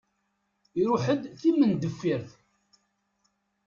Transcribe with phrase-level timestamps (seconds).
[0.81, 2.29] Iruḥ d timendeffirt.